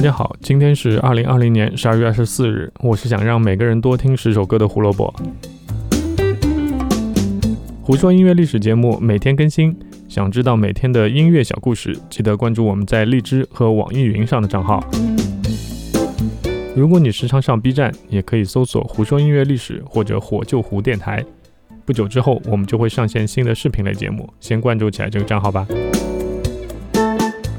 [0.00, 2.72] 大家好，今天是二零二零年十二月二十四日。
[2.80, 5.14] 我是想让每个人多听十首歌的胡萝卜。
[7.82, 9.78] 胡说音乐历史节目每天更新，
[10.08, 14.82] 想知道每天的音乐小故事，记得关注我们在荔枝和网易云上的账号。
[16.74, 21.22] 如果你时常上 B 站，也可以搜索“胡说音乐历史”或者“火救胡电台”。
[21.84, 25.66] 不久之后，我们就会上线新的视频类节目，先关注起来这个账号吧。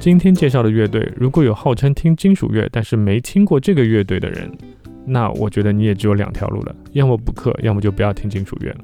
[0.02, 4.52] 今天介绍的乐队，如果有号称听金属乐，但是没听过这个乐队的人，
[5.06, 8.80] 那我觉得你也只有两条路了：要么补课，要么就不要听金属乐了。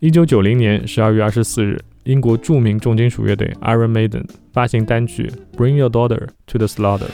[0.00, 7.06] 一九九零年十二月二十四日，英国著名重金属乐队 Iron Maiden 发行单曲《Bring Your Daughter to the Slaughter》。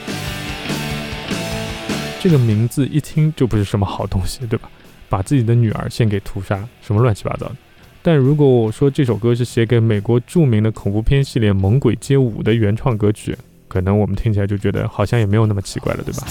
[2.18, 4.70] 这个名字一听就不是什么好东西，对吧？
[5.10, 7.56] 把自己的女儿献给屠杀，什么乱七八糟的。
[8.02, 13.36] 但如果我说这首歌是写给美国著名的恐怖片系列《猛鬼街舞》的原创歌曲，
[13.68, 16.26] 可能我们听起来就觉得好像也没有那么奇怪了，对吧？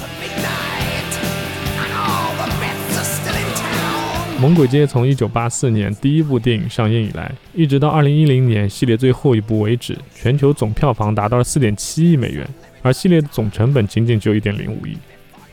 [4.42, 12.48] 《猛鬼街》从1984年第一部电影上映以来，一直到2010年系列最后一部为止，全球总票房达到了4.7亿美元，
[12.82, 14.98] 而系列的总成本仅仅只有一点零五亿。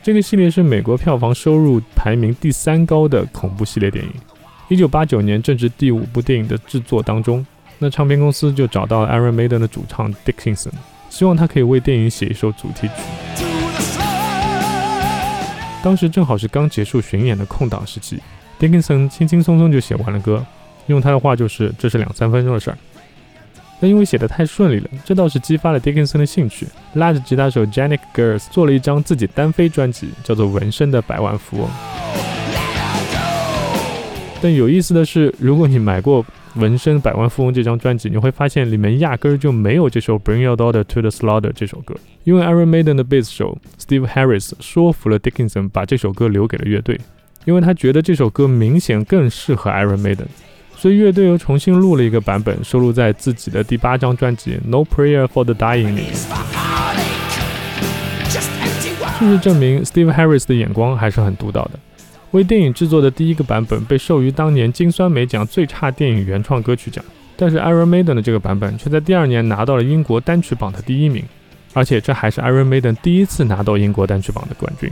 [0.02, 4.10] 这个系列是美国票房收入排名第三高的恐怖系列电影。
[4.68, 7.46] 一九八九年正值第五部电影的制作当中，
[7.78, 10.72] 那唱片公司就找到了 Iron Maiden 的主唱 Dickinson，
[11.08, 12.94] 希望他可以为电影写一首主题曲。
[15.84, 18.18] 当时正好是刚结束巡演的空档时期
[18.58, 20.44] ，Dickinson 轻轻松松就写完了歌，
[20.86, 22.78] 用他的话就是这是两三分钟的事儿。
[23.78, 31.68] 但因为写的太顺利了，这倒是激发了 Dickinson 的兴趣，拉着吉他手 Janik Gers 做了一张自己单飞专辑，叫做《纹身的百万富翁》。
[34.42, 36.22] 但有意思的是，如果你买过
[36.56, 41.94] 《纹身百万富翁》这张专辑，你会发现里面压根儿就没有这首《Bring Your Daughter to the Slaughter》这首歌。
[42.24, 47.00] 因为 Iron Maiden 的贝斯手 Steve Harris 说服了 Dickinson 把这首歌留给了乐队，
[47.44, 50.26] 因为他觉得这首歌明显更适合 Iron Maiden，
[50.76, 56.02] 所以乐队又重新录了一个版本，收录在自己的第八张专辑《No Prayer for the Dying》里。
[59.18, 61.78] 事实证明，Steve Harris 的眼光还是很独到的。
[62.32, 67.02] 为电影制作的第一个版本被授予当年金酸梅奖最差电影原创歌曲奖，
[67.36, 71.24] 但是 Iron Maiden 的这个版本却在第二年拿到了英国单曲榜的第一名，
[71.72, 74.90] 而且这还是 Iron Maiden 第一次拿到英国单曲榜的冠军。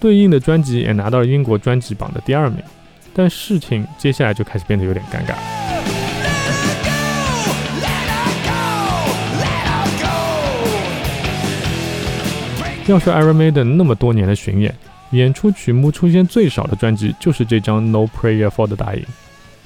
[0.00, 2.58] 对应的专辑也拿到了英国专辑榜的第二名，
[3.14, 5.34] 但事情接下来就开始变得有点尴尬。
[12.86, 14.74] 要说 Iron Maiden 那么多年的巡演。
[15.10, 19.02] 演出曲目出现最少的专辑就是这张《No Prayer for the Dying》，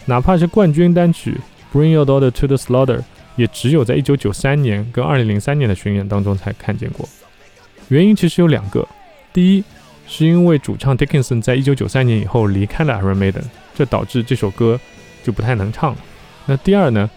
[0.07, 1.39] 哪怕是冠军单曲
[1.77, 2.99] 《Bring Your Daughter to the Slaughter》，
[3.37, 7.09] 也只有在1993年跟2003年的巡演当中才看见过。
[7.89, 8.89] 原因其实有两个：
[9.33, 9.65] 第一，
[10.07, 13.45] 是因为主唱 Dickinson 在1993年以后离开了 Iron Maiden，
[13.75, 14.81] 这导致这首歌
[15.23, 15.99] 就不太能唱了；
[16.47, 17.11] 那第二呢，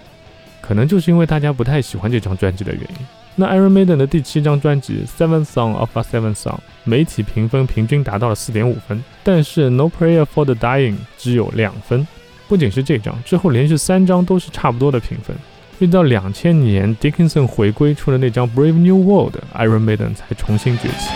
[0.61, 3.16] 可能就是因为大家不太喜欢这张专辑的原因。
[3.39, 12.07] 那 Iron Maiden 的第七张专辑《Seven Song of a Seven Song》媒体评分平均达到了四点五分，但是《No Prayer for the Dying》只有两分。
[12.47, 15.35] 不仅是这张，之后连续三张都是差不多的评分。
[15.77, 21.11] 一直到两千年 Dickinson 回归出了那张《Brave New World》，Iron Maiden 才重新崛起。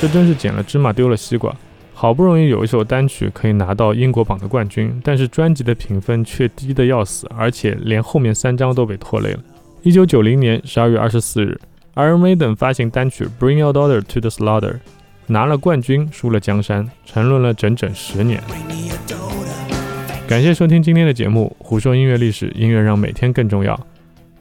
[0.00, 1.54] 这真是捡了芝麻丢了西瓜。
[1.98, 9.38] 好不容易有一首单曲可以拿到英国榜的冠军，但是专辑的评分却低得要死，而且连后面三张都被拖累了。
[9.80, 11.58] 一九九零年十二月二十四日
[11.94, 14.72] ，Iron Maiden 发行单曲《Bring Your Daughter to the Slaughter》，
[15.28, 18.42] 拿了冠军，输了江山，沉沦了整整十年。
[20.28, 23.80] 感谢收听今天的节目，胡说音乐历史，音乐让每天更重要。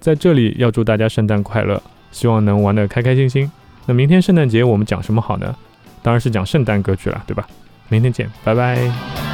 [0.01, 3.49] 在这里要祝大家圣诞快乐，希望能玩得开开心心。
[3.85, 5.55] 那明天圣诞节我们讲什么好呢？
[6.05, 7.47] 当然是讲圣诞歌曲了，对吧？
[7.89, 9.24] 明天见，拜拜。